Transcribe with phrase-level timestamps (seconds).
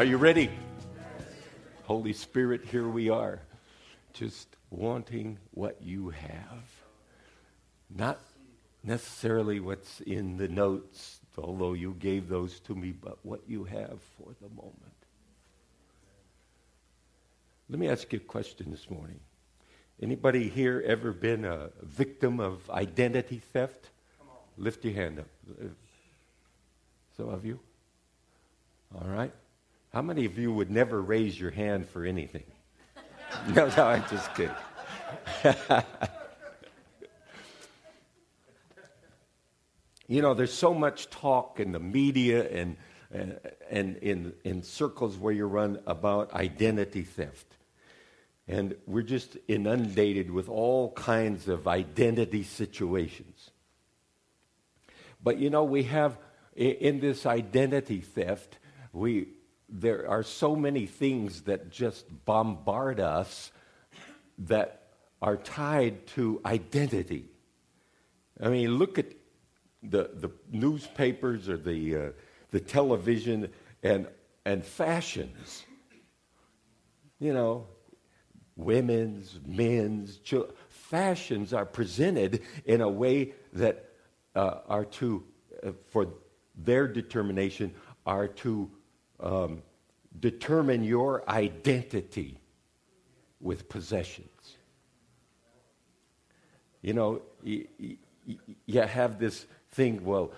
[0.00, 0.48] Are you ready?
[1.82, 3.42] Holy Spirit, here we are,
[4.14, 6.64] just wanting what you have.
[7.94, 8.18] Not
[8.82, 14.00] necessarily what's in the notes, although you gave those to me, but what you have
[14.16, 14.74] for the moment.
[17.68, 19.20] Let me ask you a question this morning.
[20.00, 23.90] Anybody here ever been a victim of identity theft?
[24.56, 25.28] Lift your hand up.
[25.50, 25.66] Uh,
[27.18, 27.60] some of you?
[28.94, 29.34] All right.
[29.92, 32.44] How many of you would never raise your hand for anything?
[33.54, 34.54] no, no, I'm just kidding.
[40.06, 42.76] you know, there's so much talk in the media and,
[43.10, 47.56] and, and in, in circles where you run about identity theft.
[48.46, 53.50] And we're just inundated with all kinds of identity situations.
[55.20, 56.16] But you know, we have
[56.54, 58.58] in this identity theft,
[58.92, 59.28] we,
[59.70, 63.52] there are so many things that just bombard us
[64.38, 64.82] that
[65.22, 67.28] are tied to identity.
[68.42, 69.06] I mean, look at
[69.82, 72.10] the, the newspapers or the, uh,
[72.50, 73.48] the television
[73.82, 74.06] and,
[74.44, 75.64] and fashions.
[77.18, 77.66] You know,
[78.56, 80.18] women's, men's,
[80.68, 83.90] fashions are presented in a way that
[84.34, 85.22] uh, are to,
[85.62, 86.08] uh, for
[86.56, 87.74] their determination,
[88.06, 88.70] are to
[89.20, 89.62] um,
[90.18, 92.40] determine your identity
[93.40, 94.56] with possessions.
[96.82, 97.66] You know, you,
[98.66, 100.32] you have this thing, well,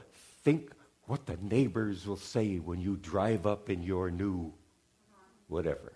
[0.45, 0.73] think
[1.07, 4.53] what the neighbors will say when you drive up in your new
[5.49, 5.93] whatever.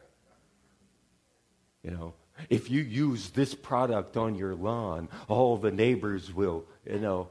[1.83, 2.15] You know,
[2.51, 7.29] if you use this product on your lawn, all the neighbors will, you know.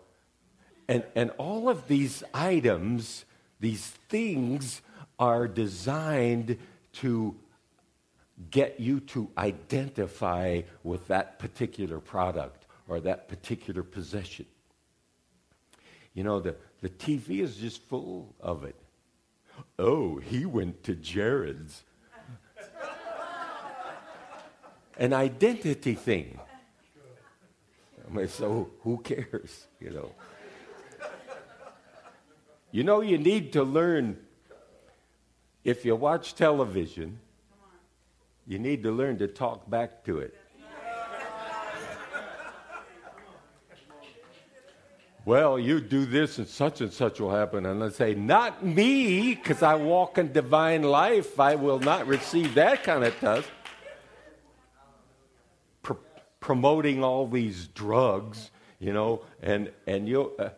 [0.87, 3.25] And, and all of these items,
[3.59, 4.81] these things,
[5.19, 6.57] are designed
[6.93, 7.35] to
[8.51, 14.45] get you to identify with that particular product or that particular possession.
[16.13, 18.75] You know, the, the TV is just full of it.
[19.79, 21.83] Oh, he went to Jared's.
[24.97, 26.39] An identity thing.
[28.05, 30.11] I mean, so who cares, you know?
[32.71, 34.17] You know, you need to learn
[35.65, 37.19] if you watch television,
[38.45, 40.37] you need to learn to talk back to it.
[45.25, 47.65] well, you do this and such and such will happen.
[47.65, 51.39] And I say, not me, because I walk in divine life.
[51.39, 53.51] I will not receive that kind of stuff.
[55.81, 55.97] Pro-
[56.39, 60.49] promoting all these drugs, you know, and, and you uh,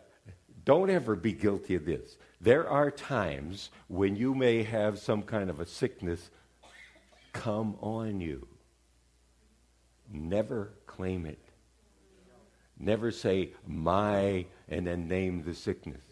[0.66, 2.18] don't ever be guilty of this.
[2.40, 6.30] There are times when you may have some kind of a sickness
[7.32, 8.46] come on you.
[10.12, 11.40] Never claim it.
[12.78, 16.02] Never say, my, and then name the sickness.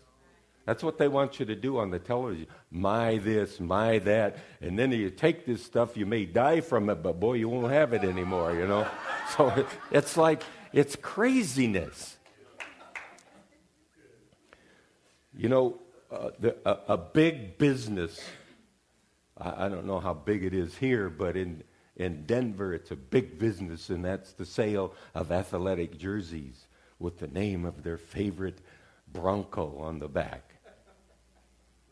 [0.64, 2.48] That's what they want you to do on the television.
[2.72, 4.38] My this, my that.
[4.60, 7.72] And then you take this stuff, you may die from it, but boy, you won't
[7.72, 8.86] have it anymore, you know?
[9.36, 12.16] So it's like, it's craziness.
[15.36, 18.20] You know, uh, the, a, a, big business,
[19.36, 21.64] I, I, don't know how big it is here, but in,
[21.96, 26.68] in Denver, it's a big business, and that's the sale of athletic jerseys
[26.98, 28.58] with the name of their favorite
[29.12, 30.54] Bronco on the back.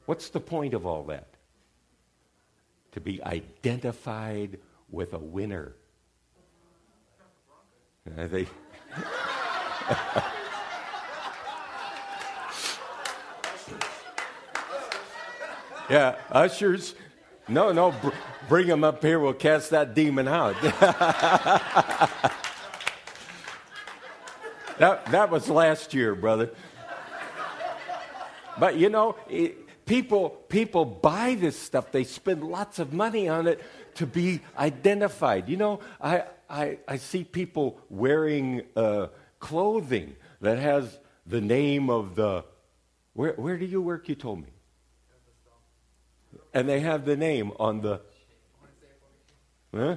[0.07, 1.29] What's the point of all that?
[2.93, 4.59] To be identified
[4.91, 5.75] with a winner.
[8.17, 8.47] They.
[15.91, 16.95] Yeah, ushers.
[17.47, 18.09] No, no, br-
[18.49, 19.21] bring them up here.
[19.21, 20.55] We'll cast that demon out.
[24.79, 26.51] that, that was last year, brother.
[28.59, 31.93] But you know, it, people, people buy this stuff.
[31.93, 33.61] They spend lots of money on it
[33.97, 35.51] to be identified.
[35.51, 39.09] You know, I, I, I see people wearing uh,
[39.39, 42.45] clothing that has the name of the.
[43.13, 44.09] Where, where do you work?
[44.09, 44.54] You told me
[46.55, 48.01] and they have the name on the.
[49.75, 49.97] Huh?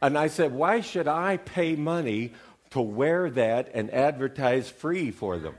[0.00, 2.32] And I said, why should I pay money
[2.70, 5.54] to wear that and advertise free for them?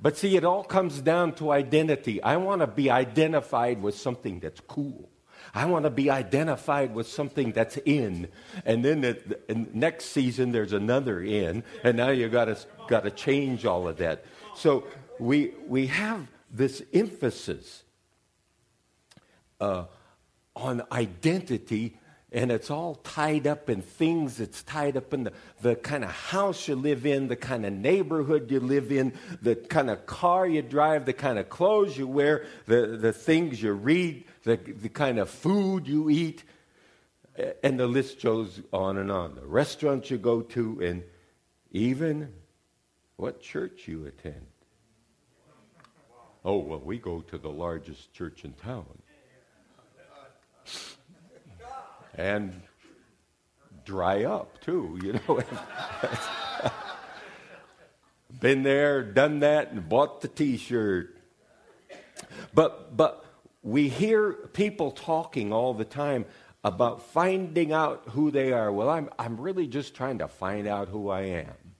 [0.00, 2.22] But see, it all comes down to identity.
[2.22, 5.08] I want to be identified with something that's cool.
[5.52, 8.28] I want to be identified with something that's in.
[8.64, 11.64] And then the, the next season, there's another in.
[11.82, 14.24] And now you got to got to change all of that.
[14.54, 14.84] So
[15.18, 17.82] we, we have this emphasis
[19.60, 19.84] uh,
[20.54, 21.96] on identity,
[22.32, 24.40] and it's all tied up in things.
[24.40, 27.72] It's tied up in the, the kind of house you live in, the kind of
[27.72, 32.06] neighborhood you live in, the kind of car you drive, the kind of clothes you
[32.06, 36.44] wear, the, the things you read, the, the kind of food you eat.
[37.62, 39.36] And the list goes on and on.
[39.36, 41.04] The restaurants you go to, and
[41.70, 42.32] even
[43.16, 44.46] what church you attend.
[46.48, 48.86] Oh, well, we go to the largest church in town.
[52.14, 52.62] And
[53.84, 55.42] dry up, too, you know.
[58.40, 61.18] Been there, done that, and bought the t shirt.
[62.54, 63.26] But, but
[63.62, 66.24] we hear people talking all the time
[66.64, 68.72] about finding out who they are.
[68.72, 71.74] Well, I'm, I'm really just trying to find out who I am.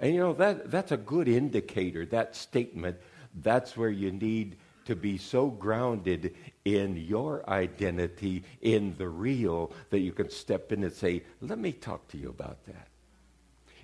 [0.00, 2.96] And you know, that, that's a good indicator, that statement.
[3.34, 4.56] That's where you need
[4.86, 6.34] to be so grounded
[6.64, 11.72] in your identity, in the real, that you can step in and say, Let me
[11.72, 12.88] talk to you about that.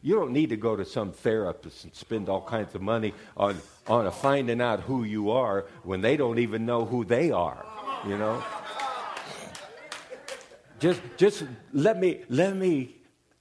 [0.03, 3.61] You don't need to go to some therapist and spend all kinds of money on,
[3.87, 7.65] on finding out who you are when they don't even know who they are,
[8.07, 8.43] you know?
[10.79, 12.97] just, just let me, let me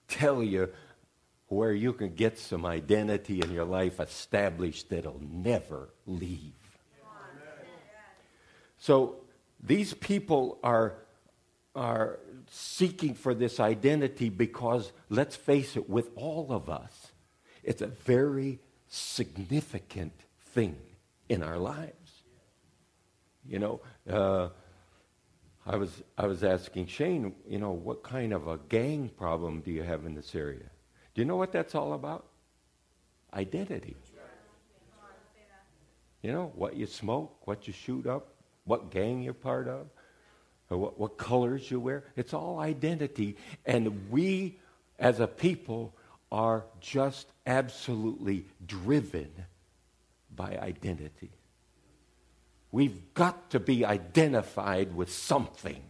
[0.08, 0.70] tell you
[1.48, 6.54] where you can get some identity in your life established that'll never leave.
[8.80, 9.18] So
[9.64, 10.96] these people are,
[11.76, 12.20] are
[12.52, 17.12] seeking for this identity because, let's face it, with all of us,
[17.64, 20.14] it's a very significant
[20.54, 20.78] thing
[21.30, 22.24] in our lives.
[23.48, 24.50] You know, uh,
[25.66, 29.72] I was, I was asking Shane, you know, what kind of a gang problem do
[29.72, 30.70] you have in this area?
[31.16, 32.26] Do you know what that's all about?
[33.34, 33.96] Identity.
[36.22, 38.34] You know, what you smoke, what you shoot up,
[38.66, 39.88] what gang you're part of,
[40.68, 42.04] what, what colors you wear.
[42.16, 43.38] It's all identity.
[43.66, 44.58] And we,
[45.00, 45.94] as a people,
[46.32, 49.32] are just absolutely driven
[50.36, 51.32] by identity.
[52.72, 55.82] We've got to be identified with something.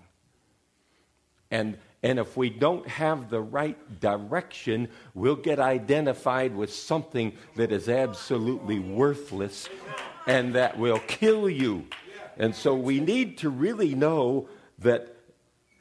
[1.50, 7.72] And, and if we don't have the right direction, we'll get identified with something that
[7.72, 9.68] is absolutely worthless
[10.28, 11.88] and that will kill you.
[12.38, 15.16] And so we need to really know that,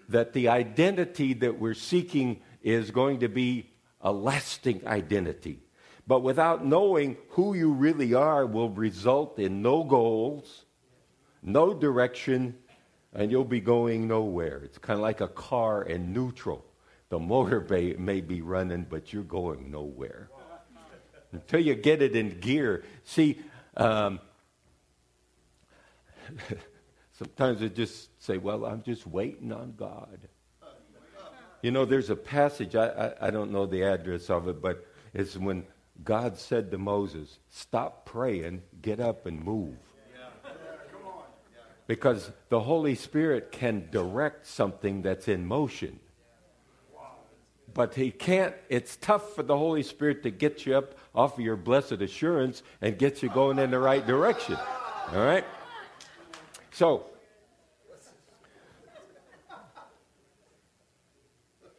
[0.09, 5.61] that the identity that we're seeking is going to be a lasting identity.
[6.07, 10.65] But without knowing who you really are, will result in no goals,
[11.43, 12.57] no direction,
[13.15, 14.61] and you'll be going nowhere.
[14.65, 16.65] It's kind of like a car in neutral.
[17.09, 20.29] The motor may, may be running, but you're going nowhere
[21.33, 22.85] until you get it in gear.
[23.05, 23.41] See,
[23.77, 24.21] um,
[27.13, 30.21] sometimes I just say, Well, I'm just waiting on God.
[31.63, 34.87] You know, there's a passage, I, I, I don't know the address of it, but
[35.15, 35.65] it's when
[36.05, 39.77] God said to Moses, Stop praying, get up and move
[41.87, 46.01] because the Holy Spirit can direct something that's in motion.
[47.73, 51.45] But he can't, it's tough for the Holy Spirit to get you up off of
[51.45, 54.57] your blessed assurance and get you going in the right direction.
[55.13, 55.45] All right?
[56.71, 57.07] So,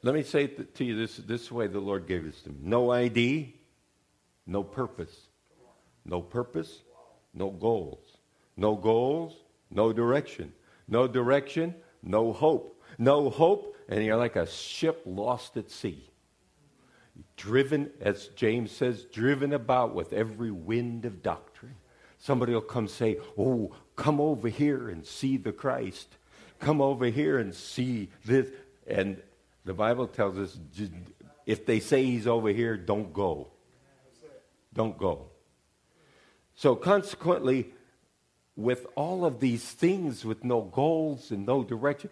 [0.04, 2.58] let me say it to you this, this way the Lord gave this to me
[2.62, 3.56] no ID,
[4.46, 5.28] no purpose.
[6.06, 6.84] No purpose,
[7.34, 8.18] no goals.
[8.56, 9.34] No goals,
[9.70, 10.54] no direction.
[10.88, 12.82] No direction, no hope.
[12.98, 16.10] No hope, and you're like a ship lost at sea.
[17.38, 21.76] Driven, as James says, driven about with every wind of doctrine.
[22.18, 26.18] Somebody will come say, Oh, come over here and see the Christ.
[26.60, 28.48] Come over here and see this.
[28.88, 29.22] And
[29.66, 30.58] the Bible tells us
[31.46, 33.50] if they say he's over here, don't go.
[34.74, 35.28] Don't go.
[36.56, 37.74] So, consequently,
[38.56, 42.10] with all of these things with no goals and no direction,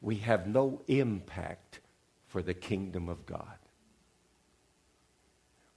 [0.00, 1.80] we have no impact
[2.26, 3.58] for the kingdom of God.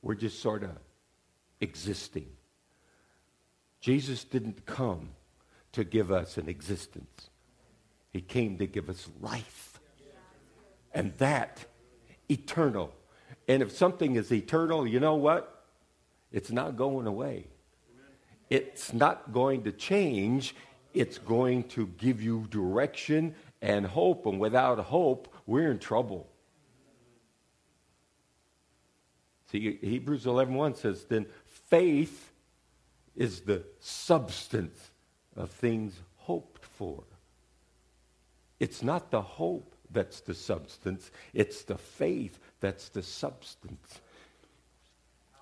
[0.01, 0.71] We're just sort of
[1.59, 2.27] existing.
[3.81, 5.09] Jesus didn't come
[5.73, 7.29] to give us an existence,
[8.11, 9.69] He came to give us life.
[10.95, 11.65] And that
[12.29, 12.93] eternal.
[13.47, 15.65] And if something is eternal, you know what?
[16.31, 17.47] It's not going away
[18.49, 20.55] it's not going to change.
[20.93, 24.25] It's going to give you direction and hope.
[24.25, 26.27] And without hope, we're in trouble.
[29.51, 32.31] See, Hebrews 11.1 says, then faith
[33.15, 34.91] is the substance
[35.35, 37.03] of things hoped for.
[38.59, 44.01] It's not the hope that's the substance, it's the faith that's the substance.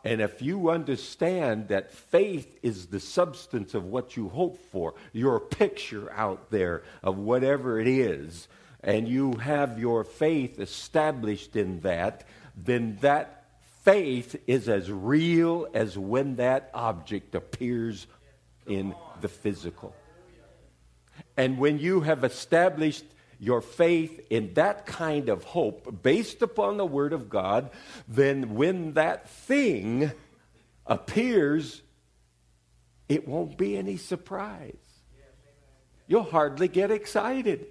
[0.04, 5.40] And if you understand that faith is the substance of what you hope for, your
[5.40, 8.48] picture out there of whatever it is,
[8.84, 12.24] and you have your faith established in that,
[12.56, 13.46] then that
[13.84, 18.08] faith is as real as when that object appears
[18.66, 19.96] in the physical.
[21.38, 23.06] And when you have established
[23.42, 27.72] your faith in that kind of hope based upon the Word of God,
[28.08, 30.12] then when that thing
[30.86, 31.82] appears,
[33.10, 34.76] it won't be any surprise.
[36.06, 37.66] You'll hardly get excited.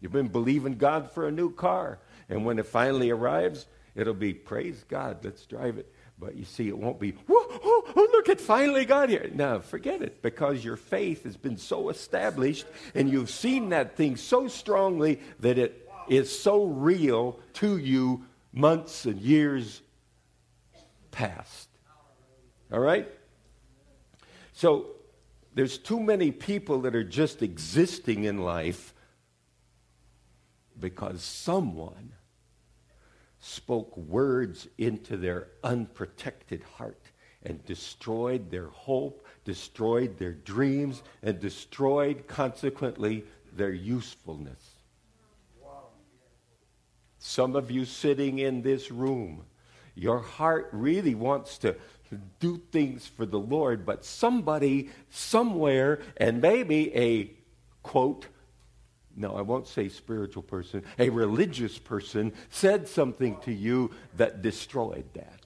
[0.00, 3.66] You've been believing God for a new car, and when it finally arrives,
[3.96, 5.92] it'll be, Praise God, let's drive it.
[6.20, 9.30] But you see, it won't be, oh, oh, look, it finally got here.
[9.34, 14.16] No, forget it, because your faith has been so established and you've seen that thing
[14.16, 19.82] so strongly that it is so real to you months and years
[21.10, 21.68] past.
[22.72, 23.08] All right?
[24.52, 24.86] So
[25.54, 28.94] there's too many people that are just existing in life
[30.78, 32.12] because someone
[33.38, 37.01] spoke words into their unprotected heart
[37.44, 43.24] and destroyed their hope, destroyed their dreams, and destroyed, consequently,
[43.56, 44.70] their usefulness.
[47.18, 49.44] Some of you sitting in this room,
[49.94, 51.76] your heart really wants to
[52.40, 57.30] do things for the Lord, but somebody, somewhere, and maybe a
[57.82, 58.26] quote,
[59.16, 65.04] no, I won't say spiritual person, a religious person said something to you that destroyed
[65.14, 65.41] that.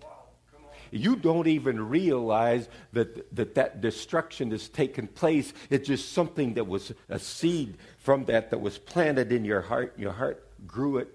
[0.90, 5.52] You don't even realize that, that that destruction has taken place.
[5.70, 9.98] It's just something that was a seed from that that was planted in your heart.
[9.98, 11.08] Your heart grew it,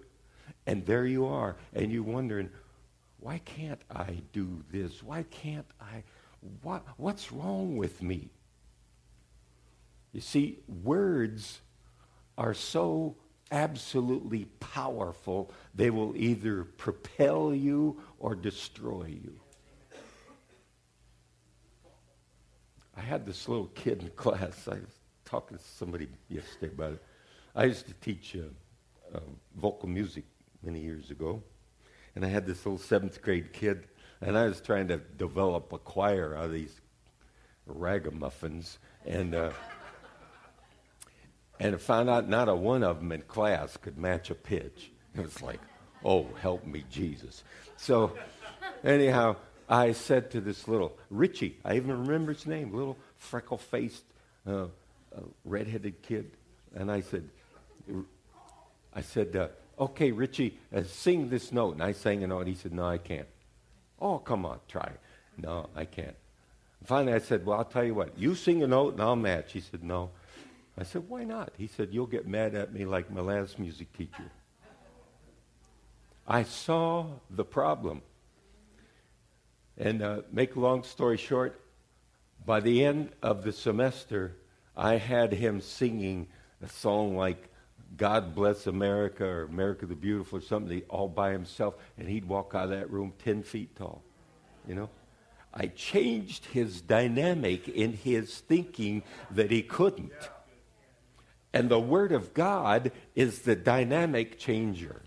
[0.66, 1.56] and there you are.
[1.74, 2.50] And you're wondering,
[3.20, 5.04] why can't I do this?
[5.04, 6.04] Why can't I?
[6.64, 8.30] What, what's wrong with me?
[10.12, 11.60] You see, words
[12.38, 13.16] are so
[13.52, 19.40] absolutely powerful, they will either propel you or destroy you.
[23.02, 24.68] I had this little kid in class.
[24.68, 27.04] I was talking to somebody yesterday about it.
[27.56, 29.22] I used to teach uh, uh,
[29.56, 30.24] vocal music
[30.62, 31.42] many years ago,
[32.16, 33.88] and I had this little seventh grade kid,
[34.22, 36.80] and I was trying to develop a choir out of these
[37.66, 39.50] ragamuffins, and uh,
[41.60, 44.92] and I found out not a one of them in class could match a pitch.
[45.16, 45.60] It was like,
[46.06, 47.44] oh, help me, Jesus.
[47.78, 48.16] So,
[48.84, 49.38] anyhow,
[49.72, 54.04] I said to this little Richie, I even remember his name, little freckle faced,
[54.46, 54.68] uh, uh,
[55.46, 56.32] redheaded kid.
[56.76, 57.28] And I said,
[58.94, 59.48] I said, uh,
[59.80, 61.76] okay, Richie, uh, sing this note.
[61.76, 62.48] And I sang a note.
[62.48, 63.28] He said, no, I can't.
[64.00, 64.92] Oh, come on, try.
[65.38, 66.16] No, I can't.
[66.84, 68.18] Finally, I said, well, I'll tell you what.
[68.18, 69.54] You sing a note and I'll match.
[69.54, 70.12] He said, no.
[70.78, 71.52] I said, Why not?
[71.58, 74.32] He said, You'll get mad at me like my last music teacher.
[76.28, 78.02] I saw the problem.
[79.82, 81.60] And uh, make a long story short,
[82.46, 84.36] by the end of the semester,
[84.78, 86.28] I had him singing
[86.62, 87.50] a song like
[87.98, 92.54] God Bless America or America the Beautiful or something all by himself, and he'd walk
[92.54, 94.04] out of that room 10 feet tall.
[94.68, 94.90] You know?
[95.52, 100.14] I changed his dynamic in his thinking that he couldn't.
[101.54, 105.02] And the Word of God is the dynamic changer.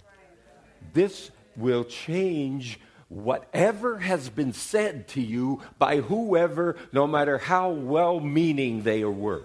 [0.93, 8.21] This will change whatever has been said to you by whoever, no matter how well
[8.21, 9.43] meaning they were.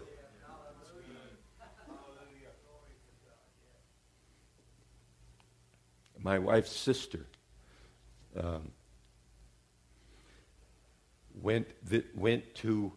[6.21, 7.25] My wife's sister
[8.37, 8.71] um,
[11.41, 12.91] went, th- went to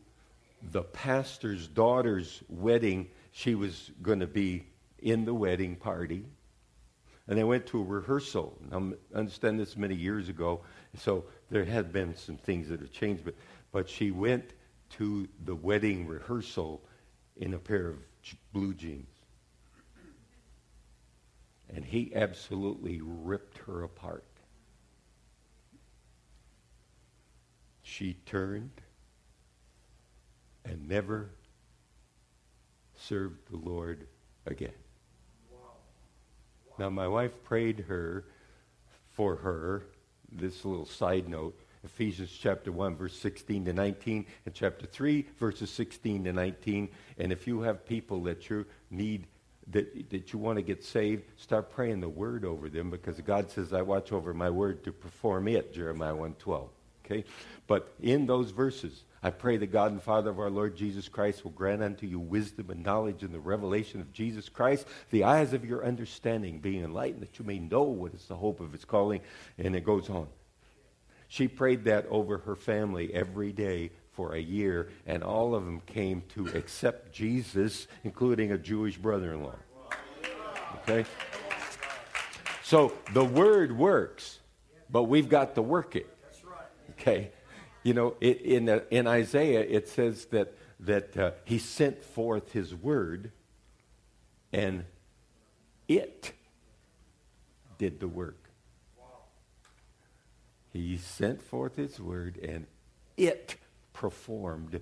[0.71, 4.67] the pastor's daughter's wedding she was going to be
[4.99, 6.25] in the wedding party.
[7.29, 8.59] And they went to a rehearsal.
[8.71, 10.63] Now, I understand this many years ago,
[10.97, 13.35] so there had been some things that have changed, but,
[13.71, 14.55] but she went
[14.91, 16.83] to the wedding rehearsal
[17.37, 17.99] in a pair of
[18.53, 19.07] blue jeans.
[21.75, 24.25] And he absolutely ripped her apart.
[27.83, 28.81] She turned
[30.65, 31.31] and never
[32.95, 34.07] served the Lord
[34.47, 34.82] again.
[36.79, 38.25] Now, my wife prayed her
[39.11, 39.85] for her.
[40.31, 41.59] This little side note.
[41.85, 46.89] Ephesians chapter 1, verse 16 to 19, and chapter 3, verses 16 to 19.
[47.19, 49.27] And if you have people that you need,
[49.69, 53.51] that, that you want to get saved, start praying the word over them because God
[53.51, 56.69] says, I watch over my word to perform it, Jeremiah 1 12.
[57.05, 57.25] Okay?
[57.67, 61.45] But in those verses, I pray the God and Father of our Lord Jesus Christ
[61.45, 65.53] will grant unto you wisdom and knowledge in the revelation of Jesus Christ, the eyes
[65.53, 68.85] of your understanding being enlightened, that you may know what is the hope of his
[68.85, 69.21] calling.
[69.59, 70.27] And it goes on.
[71.29, 75.81] She prayed that over her family every day for a year, and all of them
[75.87, 79.55] came to accept Jesus, including a Jewish brother in law.
[80.83, 81.09] Okay?
[82.65, 84.41] So the word works,
[84.91, 86.09] but we've got to work it.
[86.91, 87.31] Okay?
[87.83, 92.53] You know, it, in, uh, in Isaiah, it says that, that uh, he sent forth
[92.53, 93.33] his word
[94.53, 94.85] and
[95.89, 96.33] it
[97.79, 98.39] did the work.
[100.73, 102.67] He sent forth his word and
[103.17, 103.57] it
[103.93, 104.81] performed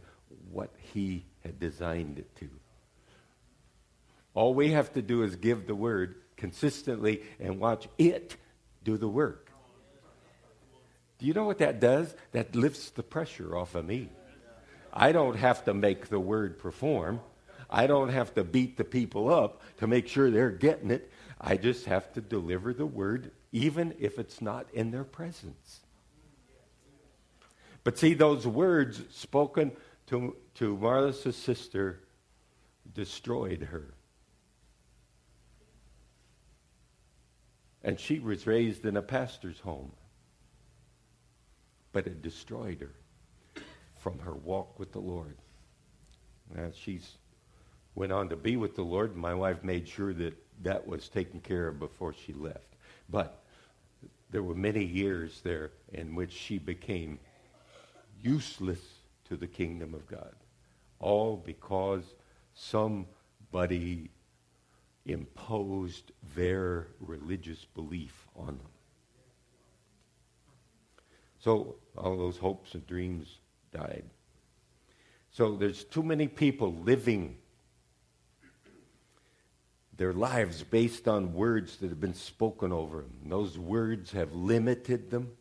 [0.50, 2.48] what he had designed it to.
[4.34, 8.36] All we have to do is give the word consistently and watch it
[8.84, 9.49] do the work.
[11.20, 12.14] Do you know what that does?
[12.32, 14.08] That lifts the pressure off of me.
[14.90, 17.20] I don't have to make the word perform.
[17.68, 21.12] I don't have to beat the people up to make sure they're getting it.
[21.38, 25.80] I just have to deliver the word, even if it's not in their presence.
[27.84, 29.72] But see, those words spoken
[30.06, 32.00] to, to Martha's sister
[32.92, 33.92] destroyed her.
[37.84, 39.92] And she was raised in a pastor's home
[41.92, 43.62] but it destroyed her
[43.98, 45.36] from her walk with the Lord.
[46.56, 47.16] As she's
[47.94, 51.40] went on to be with the Lord, my wife made sure that that was taken
[51.40, 52.76] care of before she left.
[53.08, 53.42] But
[54.30, 57.18] there were many years there in which she became
[58.22, 58.80] useless
[59.28, 60.34] to the kingdom of God,
[60.98, 62.04] all because
[62.54, 64.10] somebody
[65.06, 68.70] imposed their religious belief on them.
[71.40, 73.38] So all those hopes and dreams
[73.72, 74.04] died.
[75.32, 77.36] So there's too many people living
[79.96, 83.14] their lives based on words that have been spoken over them.
[83.26, 85.32] Those words have limited them.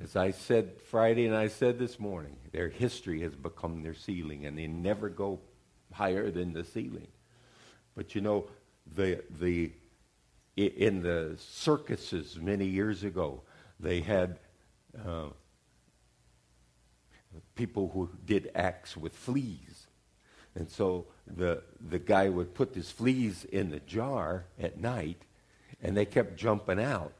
[0.00, 4.44] As I said Friday and I said this morning, their history has become their ceiling
[4.44, 5.40] and they never go
[5.92, 7.08] higher than the ceiling.
[7.94, 8.48] But you know,
[8.94, 9.72] the, the,
[10.56, 13.42] in the circuses many years ago,
[13.80, 14.38] they had
[15.04, 15.28] uh,
[17.54, 19.86] people who did acts with fleas.
[20.54, 25.22] And so the, the guy would put his fleas in the jar at night,
[25.82, 27.12] and they kept jumping out.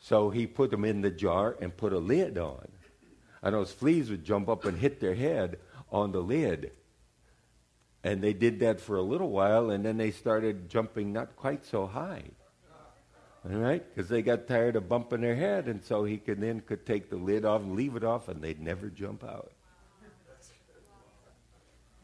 [0.00, 2.68] So he put them in the jar and put a lid on.
[3.42, 5.58] And those fleas would jump up and hit their head
[5.92, 6.72] on the lid.
[8.02, 11.66] And they did that for a little while, and then they started jumping not quite
[11.66, 12.24] so high.
[13.44, 13.84] All right?
[13.94, 17.10] Because they got tired of bumping their head, and so he could then could take
[17.10, 19.52] the lid off and leave it off, and they'd never jump out.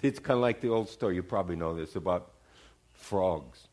[0.02, 1.14] It's kind of like the old story.
[1.14, 2.30] You probably know this about
[2.92, 3.68] frogs.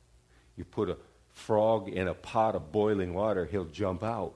[0.56, 0.98] You put a
[1.34, 4.36] frog in a pot of boiling water, he'll jump out.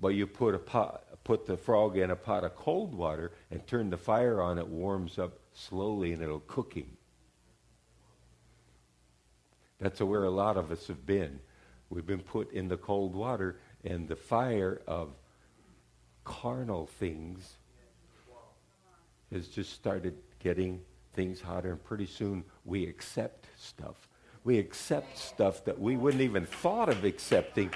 [0.00, 3.66] But you put a pot, put the frog in a pot of cold water and
[3.66, 6.96] turn the fire on, it warms up slowly and it'll cook him.
[9.78, 11.40] That's where a lot of us have been.
[11.90, 15.10] We've been put in the cold water, and the fire of
[16.24, 17.56] carnal things
[19.32, 20.80] has just started getting
[21.14, 24.08] things hotter, and pretty soon we accept stuff.
[24.44, 27.70] We accept stuff that we wouldn't even thought of accepting,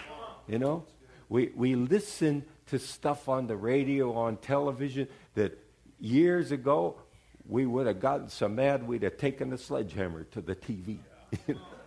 [0.46, 0.84] you know?
[1.28, 5.58] We, we listen to stuff on the radio, on television, that
[5.98, 6.96] years ago
[7.46, 10.98] we would have gotten so mad we'd have taken a sledgehammer to the TV.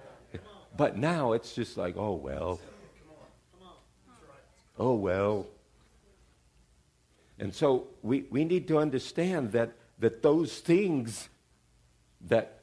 [0.77, 2.59] But now it's just like, oh, well.
[4.77, 5.47] Oh, well.
[7.39, 11.29] And so we, we need to understand that, that those things
[12.27, 12.61] that,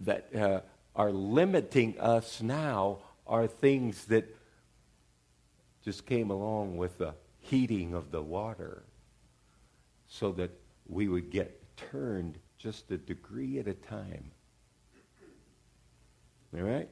[0.00, 0.60] that uh,
[0.94, 4.34] are limiting us now are things that
[5.84, 8.82] just came along with the heating of the water
[10.06, 10.50] so that
[10.86, 14.30] we would get turned just a degree at a time.
[16.54, 16.88] All right?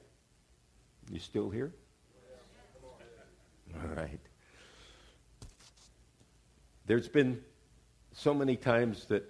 [1.10, 1.72] You still here?
[3.74, 4.20] All right.
[6.86, 7.42] There's been
[8.12, 9.24] so many times that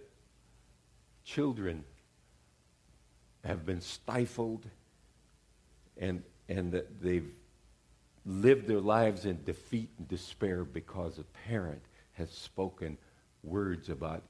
[1.25, 1.85] children
[3.45, 4.67] have been stifled
[5.97, 7.31] and, and that they've
[8.25, 11.83] lived their lives in defeat and despair because a parent
[12.15, 12.99] has spoken
[13.43, 14.23] words about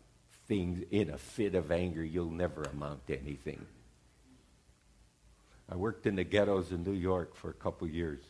[0.46, 3.64] things in a fit of anger you'll never amount to anything.
[5.70, 8.20] I worked in the ghettos in New York for a couple years.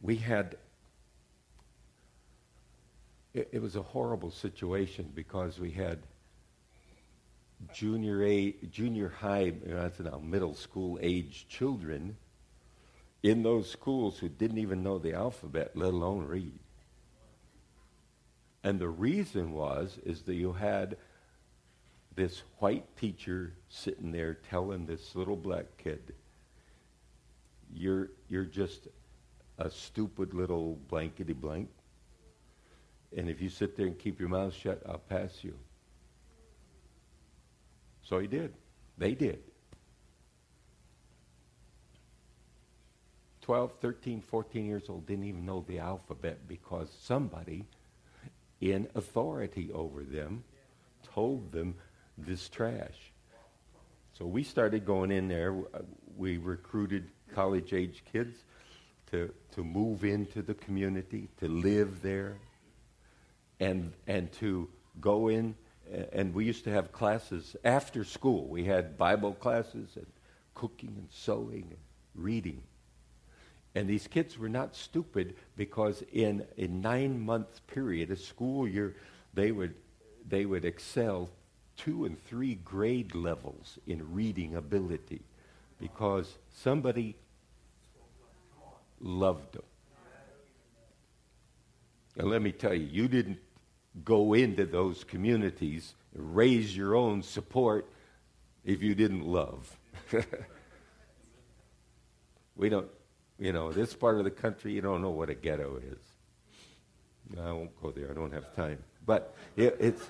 [0.00, 0.56] We had,
[3.34, 5.98] it, it was a horrible situation because we had
[7.74, 12.16] junior a, junior high, that's now middle school age children
[13.22, 16.58] in those schools who didn't even know the alphabet, let alone read.
[18.62, 20.96] And the reason was is that you had
[22.16, 26.14] this white teacher sitting there telling this little black kid,
[27.72, 28.88] you're, you're just
[29.58, 31.68] a stupid little blankety blank.
[33.16, 35.54] And if you sit there and keep your mouth shut, I'll pass you.
[38.02, 38.52] So he did.
[38.98, 39.40] They did.
[43.42, 47.64] 12, 13, 14 years old didn't even know the alphabet because somebody
[48.60, 50.42] in authority over them
[51.14, 51.74] told them
[52.18, 53.12] this trash.
[54.18, 55.54] So we started going in there.
[55.74, 55.80] Uh,
[56.16, 58.44] we recruited college age kids
[59.10, 62.38] to, to move into the community, to live there,
[63.60, 64.68] and, and to
[65.00, 65.54] go in.
[66.12, 68.46] And we used to have classes after school.
[68.48, 70.06] We had Bible classes and
[70.54, 71.78] cooking and sewing and
[72.14, 72.62] reading.
[73.74, 78.96] And these kids were not stupid because in a nine month period, a school year,
[79.34, 79.74] they would,
[80.26, 81.28] they would excel
[81.76, 85.22] two and three grade levels in reading ability
[85.80, 87.16] because somebody
[89.00, 89.62] loved them.
[92.18, 93.38] And let me tell you, you didn't
[94.04, 97.86] go into those communities, raise your own support
[98.64, 99.76] if you didn't love.
[102.56, 102.88] we don't,
[103.38, 107.38] you know, this part of the country, you don't know what a ghetto is.
[107.38, 108.10] I won't go there.
[108.10, 108.78] I don't have time.
[109.04, 110.02] But it, it's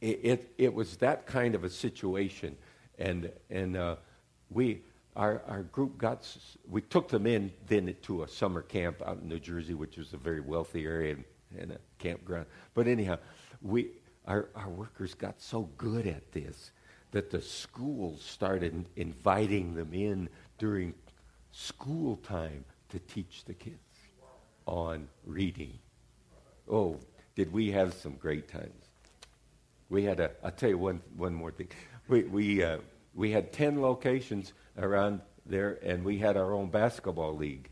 [0.00, 2.56] it, it, it, was that kind of a situation,
[2.98, 3.96] and and uh,
[4.50, 4.82] we
[5.14, 6.26] our our group got
[6.68, 10.12] we took them in then to a summer camp out in New Jersey, which was
[10.12, 11.24] a very wealthy area and,
[11.58, 12.46] and a campground.
[12.74, 13.18] But anyhow,
[13.62, 13.90] we
[14.26, 16.70] our our workers got so good at this
[17.12, 20.28] that the schools started inviting them in
[20.58, 20.92] during
[21.52, 23.76] school time to teach the kids
[24.66, 25.78] on reading.
[26.70, 26.98] Oh,
[27.34, 28.85] did we have some great times?
[29.88, 31.68] We had a, I'll tell you one, one more thing.
[32.08, 32.78] We, we, uh,
[33.14, 37.70] we had 10 locations around there, and we had our own basketball league.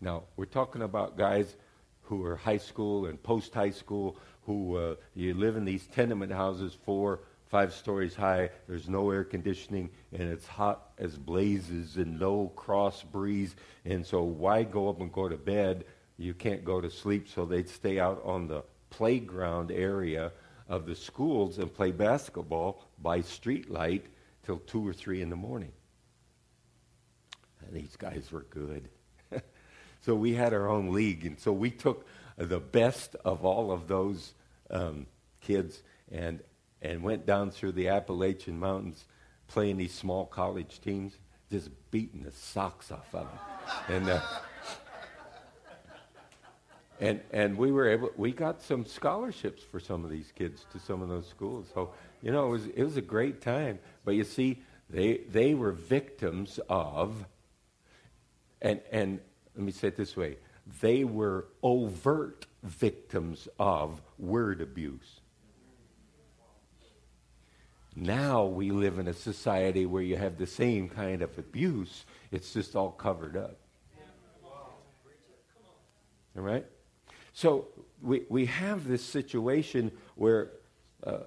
[0.00, 1.56] Now, we're talking about guys
[2.02, 6.32] who are high school and post high school who uh, you live in these tenement
[6.32, 8.50] houses, four, five stories high.
[8.66, 13.54] There's no air conditioning, and it's hot as blazes and no cross breeze.
[13.84, 15.84] And so, why go up and go to bed?
[16.18, 20.32] You can't go to sleep, so they'd stay out on the playground area
[20.68, 24.02] of the schools and play basketball by streetlight
[24.44, 25.72] till two or three in the morning.
[27.66, 28.88] And these guys were good.
[30.00, 33.88] so we had our own league, and so we took the best of all of
[33.88, 34.34] those
[34.70, 35.06] um,
[35.40, 36.40] kids and
[36.82, 39.04] and went down through the Appalachian Mountains
[39.46, 41.16] playing these small college teams,
[41.50, 43.38] just beating the socks off of them.
[43.88, 44.20] And, uh,
[47.02, 50.78] and, and we were able, we got some scholarships for some of these kids to
[50.78, 51.66] some of those schools.
[51.74, 51.90] So,
[52.22, 53.80] you know, it was, it was a great time.
[54.04, 57.26] But you see, they, they were victims of,
[58.60, 59.18] and, and
[59.56, 60.36] let me say it this way
[60.80, 65.18] they were overt victims of word abuse.
[67.96, 72.52] Now we live in a society where you have the same kind of abuse, it's
[72.52, 73.56] just all covered up.
[76.36, 76.64] All right?
[77.32, 77.68] So
[78.02, 80.50] we, we have this situation where
[81.04, 81.18] uh,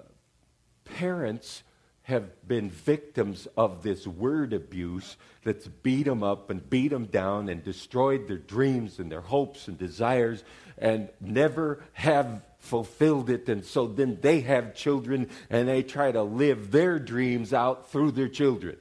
[0.84, 1.62] parents
[2.02, 7.48] have been victims of this word abuse that's beat them up and beat them down
[7.48, 10.44] and destroyed their dreams and their hopes and desires
[10.78, 13.48] and never have fulfilled it.
[13.48, 18.12] And so then they have children and they try to live their dreams out through
[18.12, 18.76] their children.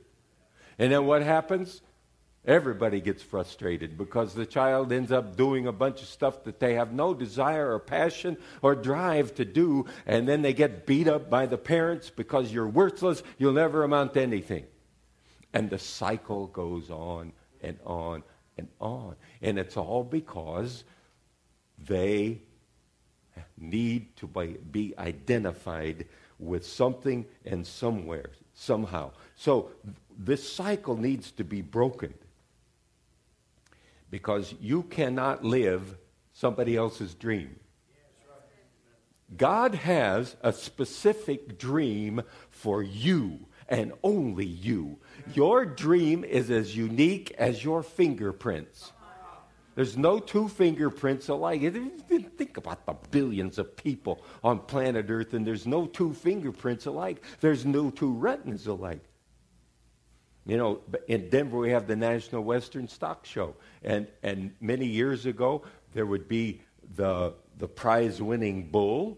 [0.78, 1.82] And then what happens?
[2.48, 6.76] Everybody gets frustrated because the child ends up doing a bunch of stuff that they
[6.76, 11.30] have no desire or passion or drive to do, and then they get beat up
[11.30, 14.66] by the parents because you're worthless, you'll never amount to anything.
[15.54, 18.24] And the cycle goes on and on
[18.58, 19.16] and on.
[19.42, 20.84] And it's all because
[21.78, 22.42] they
[23.58, 24.28] need to
[24.72, 26.06] be identified
[26.38, 29.12] with something and somewhere, somehow.
[29.36, 29.72] So
[30.18, 32.14] this cycle needs to be broken.
[34.10, 35.98] Because you cannot live
[36.34, 37.60] somebody else's dream.
[39.36, 45.00] God has a specific dream for you and only you.
[45.34, 48.92] Your dream is as unique as your fingerprints.
[49.74, 51.62] There's no two fingerprints alike.
[52.08, 57.22] Think about the billions of people on planet Earth, and there's no two fingerprints alike.
[57.42, 59.04] There's no two retinas alike.
[60.46, 63.56] You know, in Denver, we have the National Western Stock Show.
[63.84, 66.62] And, and many years ago, there would be
[66.96, 69.18] the, the prize winning bull,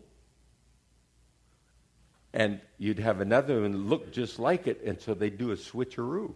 [2.33, 6.33] and you'd have another one look just like it, and so they'd do a switcheroo.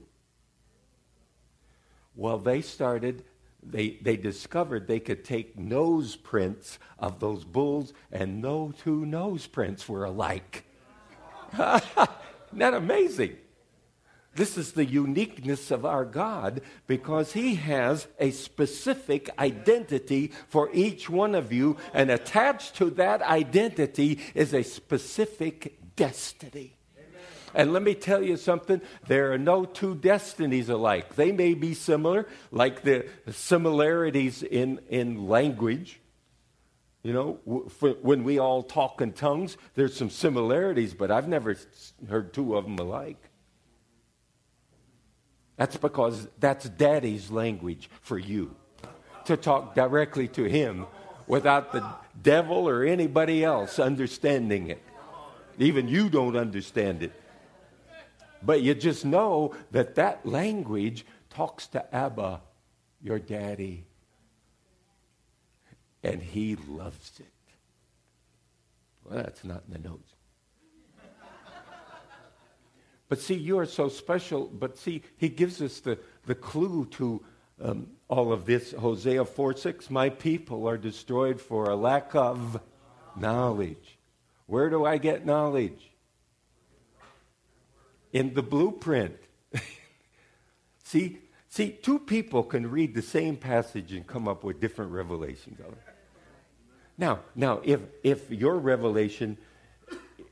[2.15, 3.23] Well, they started,
[3.63, 9.47] they, they discovered they could take nose prints of those bulls, and no two nose
[9.47, 10.65] prints were alike.
[11.53, 11.79] Isn't
[12.53, 13.37] that amazing?
[14.33, 21.09] This is the uniqueness of our God because He has a specific identity for each
[21.09, 26.77] one of you, and attached to that identity is a specific destiny.
[27.53, 31.15] And let me tell you something there are no two destinies alike.
[31.15, 35.99] They may be similar, like the similarities in, in language.
[37.03, 37.33] You know,
[38.01, 41.57] when we all talk in tongues, there's some similarities, but I've never
[42.07, 43.30] heard two of them alike.
[45.61, 48.55] That's because that's daddy's language for you
[49.25, 50.87] to talk directly to him
[51.27, 51.85] without the
[52.19, 54.81] devil or anybody else understanding it.
[55.59, 57.11] Even you don't understand it.
[58.41, 62.41] But you just know that that language talks to Abba,
[62.99, 63.85] your daddy,
[66.01, 67.27] and he loves it.
[69.05, 70.10] Well, that's not in the notes.
[73.11, 74.45] But see, you are so special.
[74.45, 77.21] But see, he gives us the, the clue to
[77.61, 78.71] um, all of this.
[78.71, 82.61] Hosea 4 6, my people are destroyed for a lack of
[83.17, 83.97] knowledge.
[84.45, 85.91] Where do I get knowledge?
[88.13, 89.17] In the blueprint.
[90.85, 91.17] see,
[91.49, 95.59] see, two people can read the same passage and come up with different revelations.
[96.97, 99.37] Now, now, if if your revelation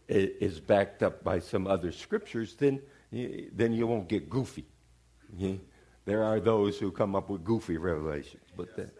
[0.09, 4.65] is backed up by some other scriptures, then, then you won't get goofy.
[6.05, 8.43] There are those who come up with goofy revelations.
[8.57, 8.91] But then,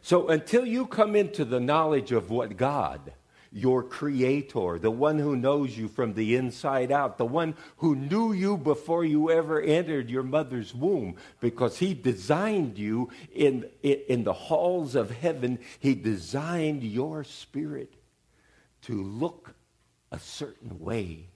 [0.00, 3.12] so until you come into the knowledge of what God,
[3.52, 8.32] your creator, the one who knows you from the inside out, the one who knew
[8.32, 14.24] you before you ever entered your mother's womb, because he designed you in, in, in
[14.24, 17.94] the halls of heaven, he designed your spirit
[18.86, 19.54] to look
[20.12, 21.26] a certain way,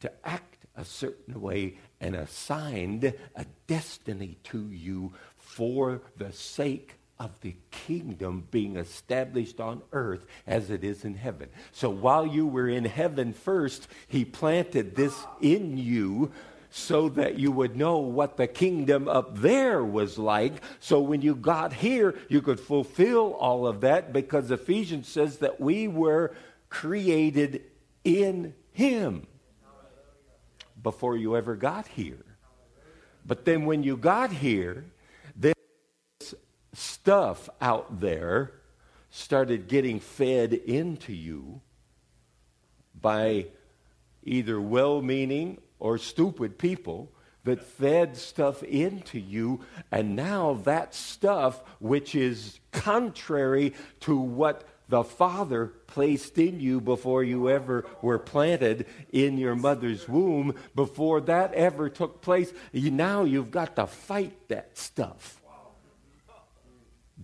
[0.00, 3.04] to act a certain way, and assigned
[3.36, 10.70] a destiny to you for the sake of the kingdom being established on earth as
[10.70, 11.48] it is in heaven.
[11.72, 16.32] So while you were in heaven first, he planted this in you
[16.70, 20.54] so that you would know what the kingdom up there was like.
[20.80, 25.60] So when you got here, you could fulfill all of that because Ephesians says that
[25.60, 26.34] we were
[26.74, 27.62] created
[28.02, 29.28] in Him
[30.82, 32.24] before you ever got here.
[33.24, 34.84] But then when you got here,
[35.36, 35.54] this
[36.72, 38.52] stuff out there
[39.10, 41.60] started getting fed into you
[43.00, 43.46] by
[44.24, 47.12] either well meaning or stupid people
[47.44, 49.60] that fed stuff into you,
[49.92, 57.24] and now that stuff, which is contrary to what the Father placed in you before
[57.24, 62.52] you ever were planted in your mother's womb, before that ever took place.
[62.72, 65.40] You, now you've got to fight that stuff.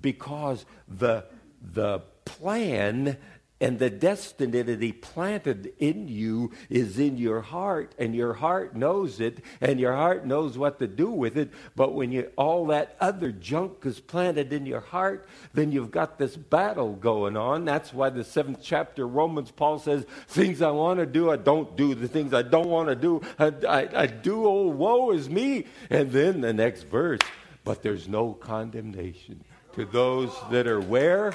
[0.01, 1.25] Because the,
[1.61, 3.19] the plan
[3.61, 8.75] and the destiny that He planted in you is in your heart, and your heart
[8.75, 11.51] knows it, and your heart knows what to do with it.
[11.77, 16.19] But when you, all that other junk is planted in your heart, then you've got
[16.19, 17.67] this battle going on.
[17.67, 21.77] That's why the seventh chapter Romans, Paul says, Things I want to do, I don't
[21.77, 21.95] do.
[21.95, 24.47] The things I don't want to do, I, I, I do.
[24.47, 25.67] Oh, woe is me.
[25.91, 27.21] And then the next verse,
[27.65, 29.45] but there's no condemnation
[29.75, 31.35] to those that are where?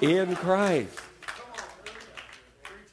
[0.00, 0.98] In Christ.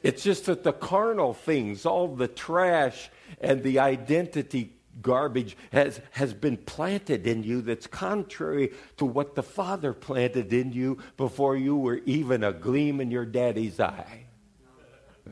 [0.02, 6.34] It's just that the carnal things, all the trash and the identity garbage has, has
[6.34, 11.76] been planted in you that's contrary to what the Father planted in you before you
[11.76, 14.26] were even a gleam in your daddy's eye.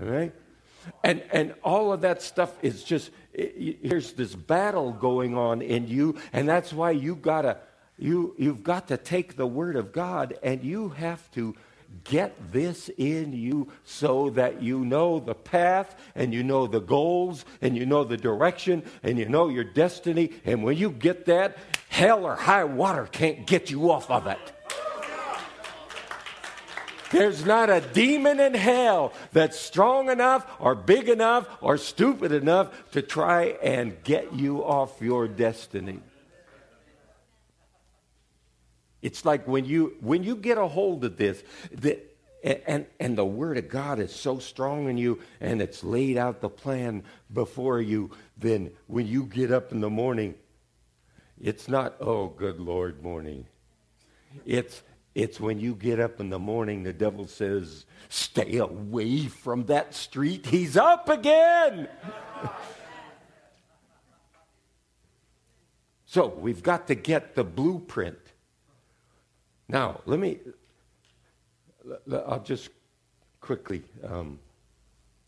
[0.01, 0.33] All right?
[1.03, 6.19] And, and all of that stuff is just, here's this battle going on in you,
[6.33, 7.59] and that's why you got to
[7.99, 11.55] You, you've got to take the Word of God and you have to
[12.05, 17.45] get this in you so that you know the path and you know the goals
[17.61, 20.31] and you know the direction and you know your destiny.
[20.45, 21.57] And when you get that,
[21.89, 24.39] hell or high water can't get you off of it.
[27.11, 32.91] There's not a demon in hell that's strong enough or big enough or stupid enough
[32.91, 36.01] to try and get you off your destiny.
[39.03, 42.01] It's like when you when you get a hold of this, the,
[42.43, 46.41] and, and the Word of God is so strong in you, and it's laid out
[46.41, 50.35] the plan before you, then when you get up in the morning,
[51.41, 53.47] it's not, oh, good Lord, morning.
[54.45, 54.83] It's,
[55.15, 59.95] it's when you get up in the morning, the devil says, stay away from that
[59.95, 60.47] street.
[60.47, 61.89] He's up again.
[66.07, 68.19] so we've got to get the blueprint.
[69.69, 70.39] Now, let me,
[72.13, 72.71] I'll just
[73.41, 74.39] quickly um,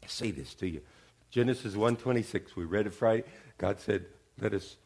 [0.07, 0.81] say this to you.
[1.31, 3.25] Genesis 1.26, we read it Friday.
[3.59, 4.07] God said,
[4.41, 4.77] let us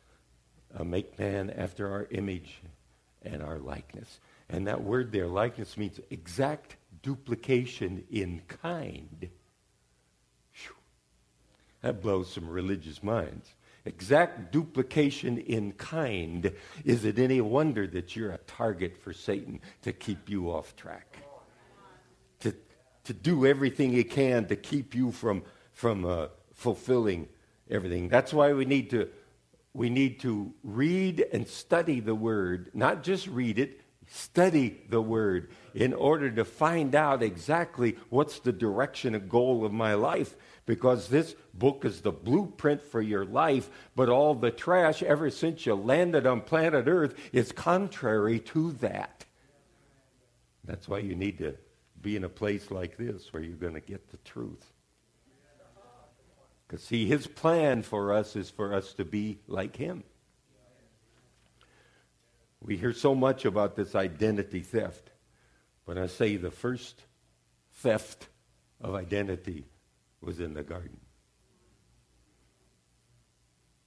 [0.76, 2.60] uh, make man after our image
[3.22, 4.20] and our likeness.
[4.48, 9.28] And that word there, likeness, means exact duplication in kind.
[10.54, 10.74] Whew.
[11.82, 16.52] That blows some religious minds exact duplication in kind,
[16.84, 21.18] is it any wonder that you're a target for Satan to keep you off track?
[22.40, 22.54] To,
[23.04, 25.42] to do everything he can to keep you from,
[25.72, 27.28] from uh, fulfilling
[27.70, 28.08] everything.
[28.08, 29.08] That's why we need to
[29.74, 35.50] we need to read and study the word, not just read it, study the word
[35.74, 41.08] in order to find out exactly what's the direction and goal of my life because
[41.08, 45.74] this book is the blueprint for your life, but all the trash ever since you
[45.74, 49.24] landed on planet Earth is contrary to that.
[50.64, 51.56] That's why you need to
[52.00, 54.72] be in a place like this where you're going to get the truth.
[56.66, 60.04] Because, see, his plan for us is for us to be like him.
[62.60, 65.10] We hear so much about this identity theft,
[65.84, 67.02] but I say the first
[67.72, 68.28] theft
[68.80, 69.64] of identity
[70.22, 70.98] was in the garden.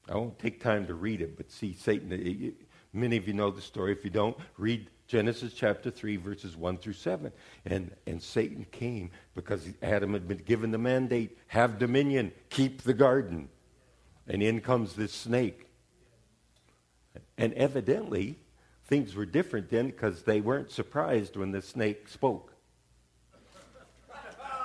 [0.09, 2.55] I won't take time to read it, but see, Satan,
[2.93, 3.91] many of you know the story.
[3.91, 7.31] If you don't, read Genesis chapter 3, verses 1 through 7.
[7.65, 12.93] And, and Satan came because Adam had been given the mandate have dominion, keep the
[12.93, 13.49] garden.
[14.27, 15.67] And in comes this snake.
[17.37, 18.37] And evidently,
[18.85, 22.51] things were different then because they weren't surprised when the snake spoke.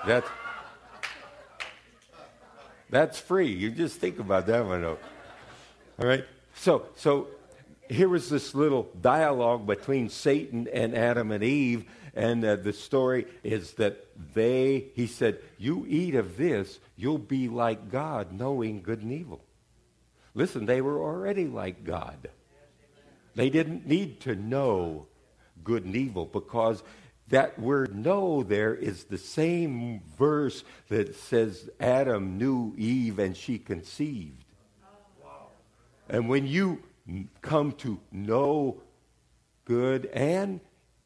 [0.06, 0.28] That's.
[2.90, 3.52] That's free.
[3.52, 4.82] You just think about that one.
[4.82, 4.98] Though.
[6.00, 6.24] All right?
[6.54, 7.28] So, so
[7.88, 13.26] here was this little dialogue between Satan and Adam and Eve, and uh, the story
[13.44, 19.02] is that they, he said, You eat of this, you'll be like God, knowing good
[19.02, 19.40] and evil.
[20.34, 22.30] Listen, they were already like God.
[23.34, 25.06] They didn't need to know
[25.62, 26.82] good and evil because
[27.30, 33.58] that word know there is the same verse that says Adam knew Eve and she
[33.58, 34.44] conceived.
[36.08, 36.82] And when you
[37.40, 38.82] come to know
[39.64, 40.60] good and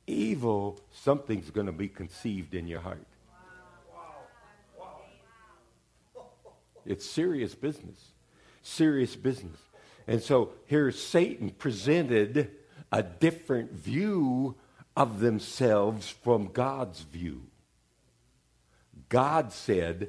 [0.06, 3.06] evil, something's going to be conceived in your heart.
[6.86, 8.12] It's serious business.
[8.62, 9.58] Serious business.
[10.06, 12.50] And so here Satan presented
[12.92, 14.56] a different view
[14.96, 17.42] of themselves from God's view.
[19.08, 20.08] God said,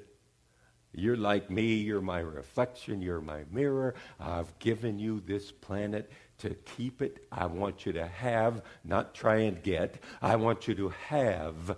[0.94, 3.96] You're like me, you're my reflection, you're my mirror.
[4.20, 7.26] I've given you this planet to keep it.
[7.32, 11.78] I want you to have, not try and get, I want you to have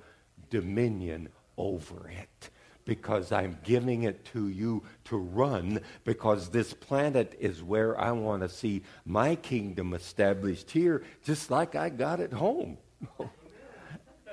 [0.49, 2.49] dominion over it
[2.85, 8.43] because I'm giving it to you to run because this planet is where I want
[8.43, 12.77] to see my kingdom established here, just like I got it home.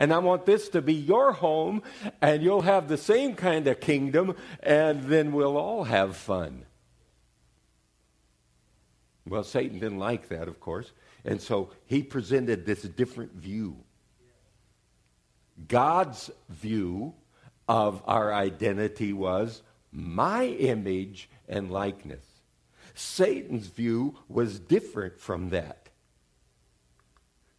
[0.01, 1.83] And I want this to be your home,
[2.21, 6.65] and you'll have the same kind of kingdom, and then we'll all have fun.
[9.27, 10.93] Well, Satan didn't like that, of course,
[11.25, 13.77] and so he presented this different view.
[15.69, 17.15] God's view
[17.69, 19.63] of our identity was
[19.93, 22.25] my image and likeness.
[22.95, 25.84] Satan's view was different from that.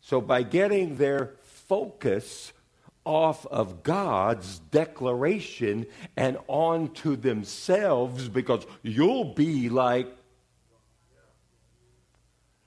[0.06, 2.54] So, by getting their focus
[3.06, 10.16] off of God's declaration and onto themselves, because you'll be like.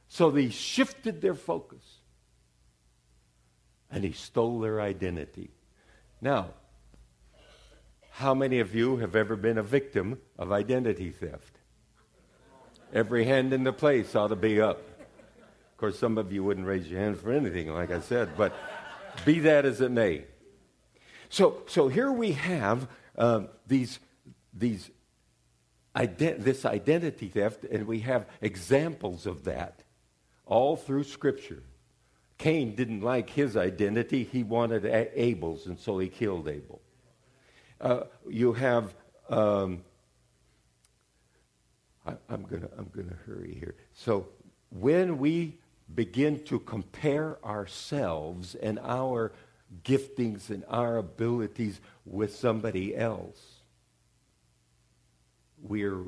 [0.08, 1.84] So they shifted their focus.
[3.88, 5.50] And he stole their identity.
[6.20, 6.48] Now,
[8.10, 11.60] how many of you have ever been a victim of identity theft?
[12.92, 14.82] Every hand in the place ought to be up.
[15.78, 18.52] Of course, some of you wouldn't raise your hand for anything, like I said, but
[19.24, 20.24] be that as it may.
[21.28, 24.00] So, so here we have uh, these,
[24.52, 24.90] these
[25.94, 29.84] ident- this identity theft, and we have examples of that
[30.46, 31.62] all through Scripture.
[32.38, 36.80] Cain didn't like his identity, he wanted Abel's, and so he killed Abel.
[37.80, 38.96] Uh, you have,
[39.30, 39.84] um,
[42.04, 43.76] I, I'm going to I'm gonna hurry here.
[43.94, 44.26] So
[44.70, 45.58] when we
[45.94, 49.32] begin to compare ourselves and our
[49.84, 53.40] giftings and our abilities with somebody else,
[55.62, 56.04] we're,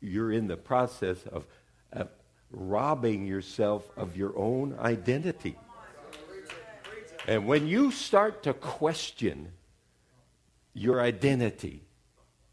[0.00, 1.46] you're in the process of,
[1.92, 2.08] of
[2.50, 5.56] robbing yourself of your own identity.
[7.26, 9.52] And when you start to question
[10.74, 11.82] your identity,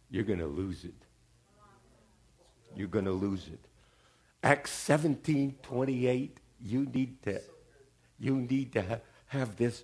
[0.10, 0.96] you're going to lose it.
[2.76, 3.60] You're going to lose it.
[4.42, 7.42] Acts 17 28, you need to,
[8.20, 9.84] you need to ha- have this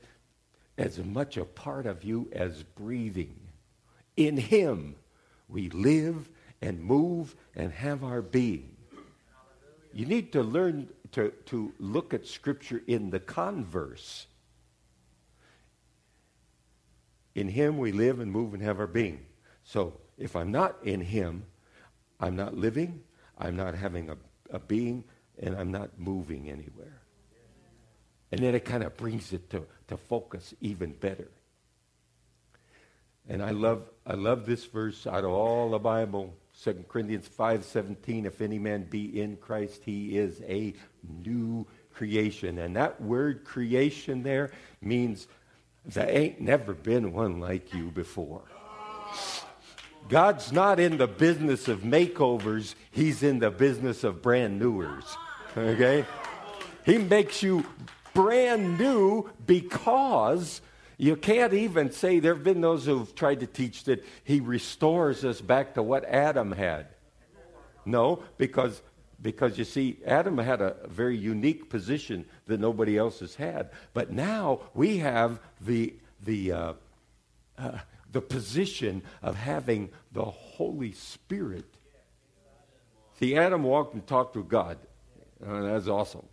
[0.77, 3.36] as much a part of you as breathing.
[4.15, 4.95] In Him,
[5.47, 6.30] we live
[6.61, 8.75] and move and have our being.
[9.93, 14.27] You need to learn to, to look at Scripture in the converse.
[17.36, 19.25] In Him we live and move and have our being.
[19.63, 21.45] So if I'm not in Him,
[22.19, 23.01] I'm not living,
[23.38, 24.17] I'm not having a,
[24.51, 25.03] a being,
[25.40, 27.02] and I'm not moving anywhere.
[28.32, 31.30] And then it kind of brings it to, to focus even better.
[33.28, 36.34] And I love, I love this verse out of all the Bible.
[36.64, 40.74] 2 Corinthians 5:17 if any man be in Christ he is a
[41.24, 45.28] new creation and that word creation there means
[45.86, 48.44] there ain't never been one like you before.
[50.10, 55.06] God's not in the business of makeovers, he's in the business of brand newers.
[55.58, 56.06] Okay?
[56.86, 57.66] He makes you
[58.14, 60.62] brand new because
[60.97, 65.24] you can't even say, there have been those who've tried to teach that he restores
[65.24, 66.88] us back to what Adam had.
[67.86, 68.82] No, because,
[69.22, 73.72] because you see, Adam had a very unique position that nobody else has had.
[73.93, 76.74] But now we have the, the, uh,
[77.58, 77.78] uh,
[78.12, 81.66] the position of having the Holy Spirit.
[83.20, 84.78] See, Adam walked and talked with God.
[85.46, 86.26] Uh, that's awesome.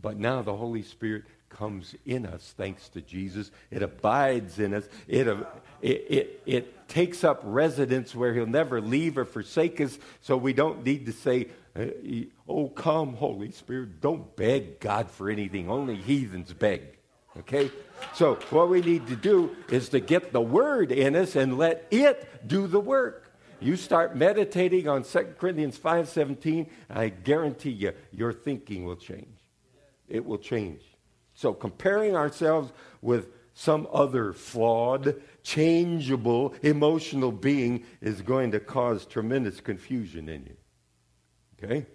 [0.00, 3.50] But now the Holy Spirit comes in us thanks to Jesus.
[3.70, 4.88] It abides in us.
[5.06, 5.46] It, it,
[5.82, 9.96] it, it, takes up residence where he'll never leave or forsake us.
[10.22, 11.46] So we don't need to say,
[11.76, 11.84] uh,
[12.48, 14.00] Oh, come, Holy Spirit.
[14.00, 15.70] Don't beg God for anything.
[15.70, 16.82] Only heathens beg.
[17.38, 17.70] Okay?
[18.14, 21.86] So what we need to do is to get the word in us and let
[21.90, 23.19] it do the work.
[23.60, 29.38] You start meditating on 2 Corinthians 5:17, I guarantee you your thinking will change.
[30.08, 30.82] It will change.
[31.34, 39.60] So comparing ourselves with some other flawed, changeable, emotional being is going to cause tremendous
[39.60, 40.56] confusion in you.
[41.62, 41.86] Okay?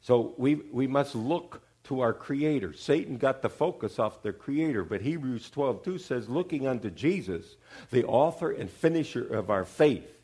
[0.00, 2.72] So we, we must look to our Creator.
[2.74, 7.56] Satan got the focus off their Creator, but Hebrews 12 2 says, looking unto Jesus,
[7.90, 10.15] the author and finisher of our faith.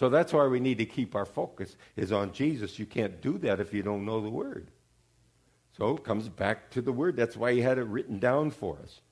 [0.00, 2.78] So that's why we need to keep our focus is on Jesus.
[2.78, 4.70] You can't do that if you don't know the Word.
[5.76, 7.16] So it comes back to the word.
[7.16, 9.02] That's why he had it written down for us.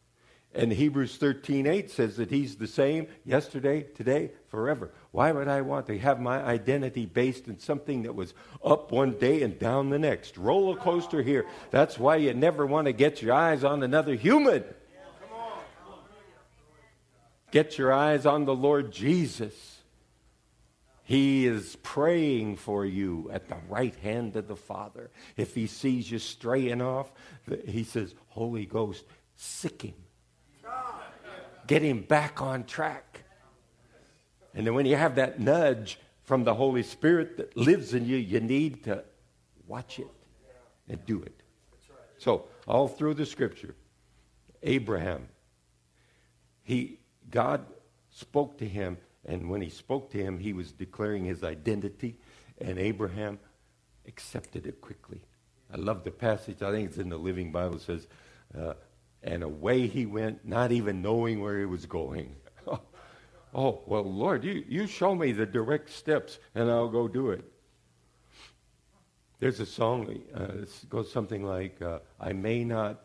[0.54, 4.90] And Hebrews 13:8 says that he's the same yesterday, today, forever.
[5.10, 8.32] Why would I want to have my identity based in something that was
[8.64, 10.38] up one day and down the next?
[10.38, 11.44] Roller coaster here.
[11.70, 14.64] That's why you never want to get your eyes on another human.
[17.50, 19.67] Get your eyes on the Lord Jesus.
[21.08, 25.10] He is praying for you at the right hand of the Father.
[25.38, 27.10] If he sees you straying off,
[27.66, 29.94] he says, Holy Ghost, sic him.
[31.66, 33.24] Get him back on track.
[34.52, 38.18] And then when you have that nudge from the Holy Spirit that lives in you,
[38.18, 39.02] you need to
[39.66, 40.12] watch it
[40.90, 41.42] and do it.
[42.18, 43.74] So, all through the scripture,
[44.62, 45.28] Abraham,
[46.64, 46.98] he,
[47.30, 47.64] God
[48.10, 52.16] spoke to him and when he spoke to him, he was declaring his identity,
[52.60, 53.38] and Abraham
[54.06, 55.20] accepted it quickly.
[55.72, 56.62] I love the passage.
[56.62, 57.76] I think it's in the Living Bible.
[57.76, 58.06] It says,
[58.58, 58.74] uh,
[59.22, 62.36] and away he went, not even knowing where he was going.
[63.54, 67.44] oh, well, Lord, you, you show me the direct steps, and I'll go do it.
[69.40, 73.04] There's a song uh, goes something like, uh, "I may not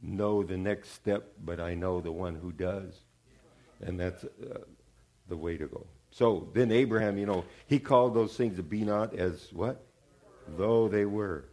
[0.00, 3.00] know the next step, but I know the one who does,"
[3.82, 4.60] and that's uh,
[5.34, 5.84] the way to go.
[6.12, 9.84] So then Abraham, you know, he called those things to be not as what,
[10.56, 11.46] though they were.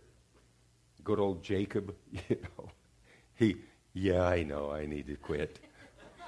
[1.03, 2.69] Good old Jacob, you know,
[3.33, 3.57] he,
[3.93, 5.59] yeah, I know, I need to quit.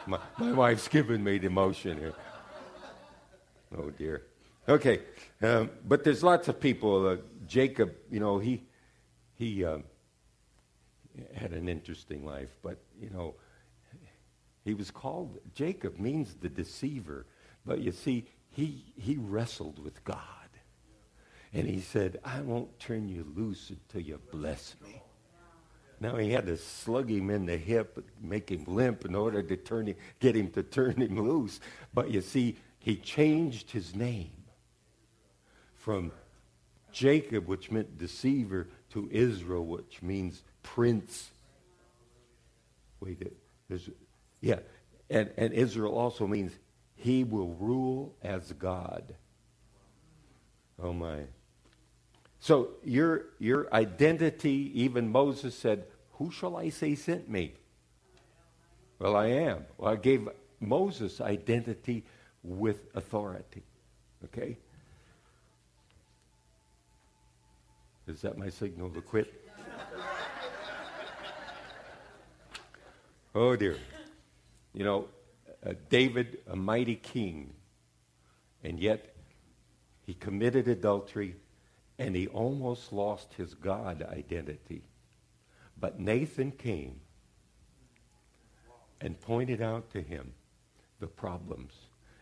[0.07, 2.15] My, my wife's giving me the motion here.
[3.77, 4.23] Oh dear.
[4.67, 5.01] Okay,
[5.41, 7.07] um, but there's lots of people.
[7.07, 8.63] Uh, Jacob, you know, he
[9.35, 9.83] he um,
[11.35, 13.35] had an interesting life, but you know,
[14.65, 17.25] he was called Jacob means the deceiver.
[17.65, 20.17] But you see, he he wrestled with God,
[21.53, 25.01] and he said, "I won't turn you loose until you bless me."
[25.99, 29.55] Now he had to slug him in the hip, make him limp in order to
[29.55, 31.61] turn him, get him to turn him loose.
[31.93, 34.31] But you see, he changed his name
[35.75, 36.11] from
[36.91, 41.31] Jacob, which meant deceiver, to Israel, which means prince.
[42.99, 43.21] Wait,
[43.69, 43.89] there's,
[44.41, 44.59] yeah,
[45.09, 46.51] and, and Israel also means
[46.95, 49.15] he will rule as God.
[50.81, 51.19] Oh my.
[52.39, 57.53] So your, your identity, even Moses said, Who shall I say sent me?
[58.99, 59.65] Well, I am.
[59.77, 60.27] Well, I gave
[60.59, 62.03] Moses identity
[62.43, 63.63] with authority.
[64.25, 64.57] Okay?
[68.07, 69.33] Is that my signal to quit?
[73.35, 73.77] oh dear.
[74.73, 75.07] You know,
[75.65, 77.53] uh, David, a mighty king,
[78.63, 79.13] and yet
[80.05, 81.35] he committed adultery
[81.97, 84.81] and he almost lost his God identity.
[85.79, 86.99] But Nathan came
[88.99, 90.33] and pointed out to him
[90.99, 91.73] the problems.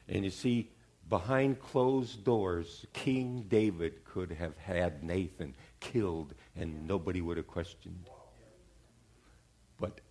[0.08, 0.72] And you see,
[1.10, 8.10] behind closed doors, King David could have had Nathan killed and nobody would have questioned.
[9.80, 10.02] But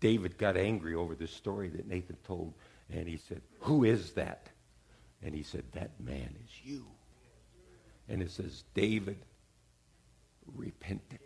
[0.00, 2.54] David got angry over the story that Nathan told
[2.90, 4.48] and he said, Who is that?
[5.22, 6.86] And he said, That man is you.
[8.08, 9.18] And it says, David
[10.54, 11.20] repented.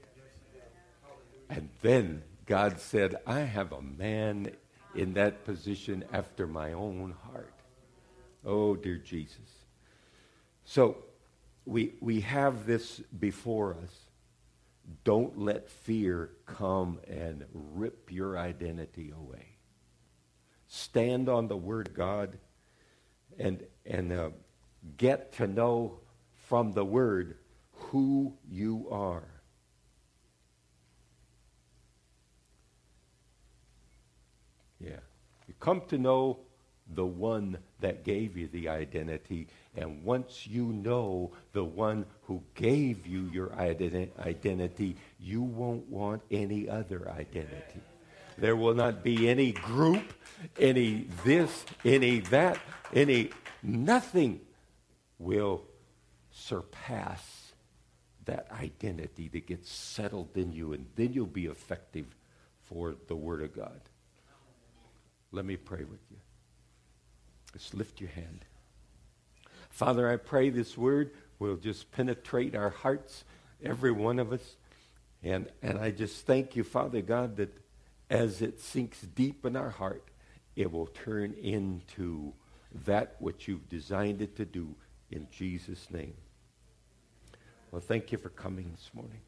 [1.49, 4.51] And then God said, I have a man
[4.95, 7.55] in that position after my own heart.
[8.45, 9.39] Oh, dear Jesus.
[10.65, 10.97] So
[11.65, 13.95] we, we have this before us.
[15.05, 19.57] Don't let fear come and rip your identity away.
[20.69, 22.39] Stand on the Word of God
[23.39, 24.31] and, and uh,
[24.97, 26.01] get to know
[26.35, 27.37] from the Word
[27.73, 29.29] who you are.
[34.81, 35.01] Yeah.
[35.47, 36.41] You come to know
[36.95, 39.49] the one that gave you the identity.
[39.77, 46.23] And once you know the one who gave you your identi- identity, you won't want
[46.31, 47.81] any other identity.
[48.39, 50.13] There will not be any group,
[50.59, 52.59] any this, any that,
[52.93, 53.31] any
[53.63, 54.41] nothing
[55.19, 55.63] will
[56.31, 57.53] surpass
[58.25, 62.07] that identity that gets settled in you, and then you'll be effective
[62.65, 63.81] for the Word of God.
[65.33, 66.19] Let me pray with you.
[67.53, 68.45] Just lift your hand.
[69.71, 73.25] Father, I pray this word will just penetrate our hearts,
[73.63, 74.57] every one of us.
[75.23, 77.57] And, and I just thank you, Father God, that
[78.11, 80.05] as it sinks deep in our heart,
[80.57, 82.33] it will turn into
[82.85, 84.75] that which you've designed it to do
[85.11, 86.15] in Jesus' name.
[87.71, 89.21] Well, thank you for coming this morning.